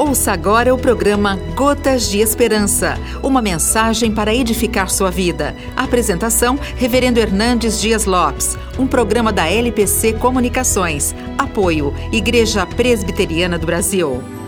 Ouça 0.00 0.32
agora 0.32 0.74
o 0.74 0.78
programa 0.78 1.36
Gotas 1.54 2.08
de 2.08 2.20
Esperança, 2.20 2.98
uma 3.22 3.42
mensagem 3.42 4.10
para 4.10 4.34
edificar 4.34 4.88
sua 4.88 5.10
vida. 5.10 5.54
Apresentação: 5.76 6.58
Reverendo 6.74 7.20
Hernandes 7.20 7.78
Dias 7.78 8.06
Lopes, 8.06 8.56
um 8.78 8.86
programa 8.86 9.30
da 9.30 9.46
LPC 9.46 10.14
Comunicações. 10.14 11.14
Apoio: 11.36 11.94
Igreja 12.10 12.64
Presbiteriana 12.64 13.58
do 13.58 13.66
Brasil. 13.66 14.39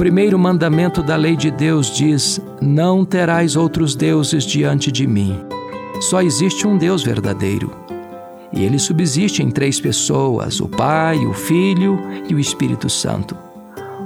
Primeiro 0.00 0.38
mandamento 0.38 1.02
da 1.02 1.14
lei 1.14 1.36
de 1.36 1.50
Deus 1.50 1.94
diz: 1.94 2.40
Não 2.58 3.04
terás 3.04 3.54
outros 3.54 3.94
deuses 3.94 4.44
diante 4.44 4.90
de 4.90 5.06
mim. 5.06 5.38
Só 6.00 6.22
existe 6.22 6.66
um 6.66 6.78
Deus 6.78 7.02
verdadeiro. 7.02 7.70
E 8.50 8.64
ele 8.64 8.78
subsiste 8.78 9.42
em 9.42 9.50
três 9.50 9.78
pessoas: 9.78 10.58
o 10.58 10.66
Pai, 10.66 11.18
o 11.26 11.34
Filho 11.34 12.00
e 12.26 12.34
o 12.34 12.38
Espírito 12.38 12.88
Santo. 12.88 13.36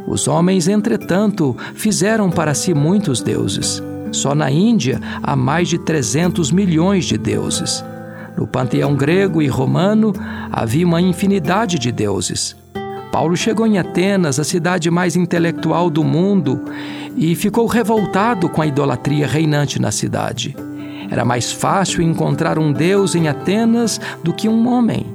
Os 0.05 0.27
homens, 0.27 0.67
entretanto, 0.67 1.57
fizeram 1.77 2.29
para 2.29 2.55
si 2.55 2.75
muitos 2.75 3.23
deuses. 3.23 3.81
Só 4.11 4.35
na 4.35 4.51
Índia 4.51 5.01
há 5.23 5.37
mais 5.37 5.69
de 5.69 5.79
300 5.79 6.51
milhões 6.51 7.05
de 7.05 7.17
deuses. 7.17 7.85
No 8.37 8.49
panteão 8.49 8.97
grego 8.97 9.41
e 9.41 9.47
romano 9.47 10.13
havia 10.51 10.85
uma 10.85 11.01
infinidade 11.01 11.79
de 11.79 11.93
deuses. 11.93 12.64
Paulo 13.15 13.37
chegou 13.37 13.65
em 13.65 13.79
Atenas, 13.79 14.41
a 14.41 14.45
cidade 14.45 14.91
mais 14.91 15.15
intelectual 15.15 15.89
do 15.89 16.03
mundo, 16.03 16.61
e 17.17 17.37
ficou 17.37 17.65
revoltado 17.67 18.49
com 18.49 18.61
a 18.61 18.67
idolatria 18.67 19.25
reinante 19.25 19.81
na 19.81 19.93
cidade. 19.93 20.57
Era 21.09 21.25
mais 21.25 21.53
fácil 21.53 22.03
encontrar 22.03 22.59
um 22.59 22.73
Deus 22.73 23.15
em 23.15 23.29
Atenas 23.29 24.01
do 24.25 24.33
que 24.33 24.49
um 24.49 24.67
homem. 24.67 25.07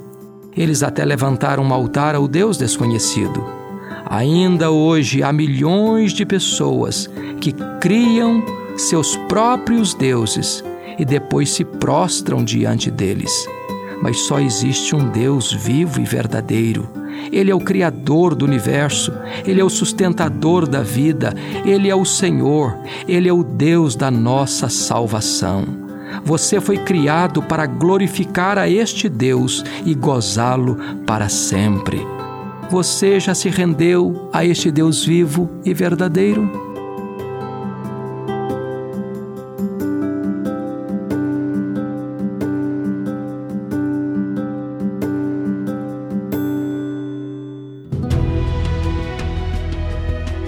Eles 0.55 0.81
até 0.81 1.03
levantaram 1.03 1.61
um 1.61 1.73
altar 1.73 2.15
ao 2.15 2.25
Deus 2.25 2.55
desconhecido. 2.55 3.45
Ainda 4.05 4.71
hoje 4.71 5.21
há 5.21 5.33
milhões 5.33 6.13
de 6.13 6.25
pessoas 6.25 7.09
que 7.41 7.53
criam 7.81 8.41
seus 8.77 9.17
próprios 9.27 9.93
deuses 9.93 10.63
e 10.97 11.03
depois 11.03 11.49
se 11.49 11.65
prostram 11.65 12.45
diante 12.45 12.89
deles. 12.89 13.45
Mas 14.01 14.19
só 14.19 14.39
existe 14.39 14.95
um 14.95 15.09
Deus 15.09 15.51
vivo 15.51 15.99
e 15.99 16.05
verdadeiro 16.05 16.99
ele 17.31 17.51
é 17.51 17.55
o 17.55 17.59
Criador 17.59 18.33
do 18.33 18.45
universo, 18.45 19.13
Ele 19.45 19.61
é 19.61 19.63
o 19.63 19.69
sustentador 19.69 20.67
da 20.67 20.81
vida, 20.81 21.33
Ele 21.65 21.89
é 21.89 21.95
o 21.95 22.05
Senhor, 22.05 22.77
Ele 23.07 23.27
é 23.29 23.33
o 23.33 23.43
Deus 23.43 23.95
da 23.95 24.09
nossa 24.09 24.69
salvação. 24.69 25.65
Você 26.23 26.59
foi 26.59 26.77
criado 26.77 27.41
para 27.43 27.65
glorificar 27.65 28.57
a 28.57 28.67
este 28.67 29.07
Deus 29.07 29.63
e 29.85 29.93
gozá-lo 29.93 30.77
para 31.05 31.29
sempre. 31.29 32.05
Você 32.69 33.19
já 33.19 33.35
se 33.35 33.49
rendeu 33.49 34.29
a 34.33 34.45
este 34.45 34.71
Deus 34.71 35.03
vivo 35.05 35.49
e 35.63 35.73
verdadeiro? 35.73 36.68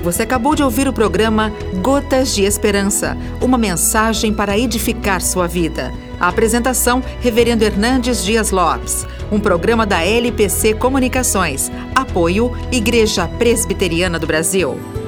Você 0.04 0.24
acabou 0.24 0.56
de 0.56 0.64
ouvir 0.64 0.88
o 0.88 0.94
programa 0.94 1.54
Gotas 1.82 2.34
de 2.34 2.44
Esperança, 2.44 3.16
uma 3.40 3.58
mensagem 3.58 4.34
para 4.34 4.58
edificar 4.58 5.22
sua 5.22 5.48
vida. 5.48 5.94
A 6.20 6.28
apresentação, 6.28 7.04
Reverendo 7.20 7.64
Hernandes 7.64 8.24
Dias 8.24 8.50
Lopes. 8.50 9.06
Um 9.32 9.40
programa 9.40 9.86
da 9.86 10.04
LPC 10.04 10.74
Comunicações. 10.74 11.72
Apoio, 11.94 12.52
Igreja 12.72 13.28
Presbiteriana 13.28 14.18
do 14.18 14.26
Brasil. 14.26 15.01